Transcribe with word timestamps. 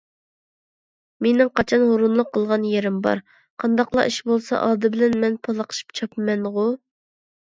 مېنىڭ 1.25 1.49
قاچان 1.57 1.83
ھۇرۇنلۇق 1.89 2.31
قىلغان 2.37 2.65
يېرىم 2.69 2.97
بار؟ 3.07 3.21
قانداقلا 3.63 4.05
ئىش 4.13 4.17
بولسا 4.31 4.63
ئالدى 4.63 4.91
بىلەن 4.97 5.19
مەن 5.25 5.37
پالاقشىپ 5.49 5.95
چاپىمەنغۇ! 6.01 6.65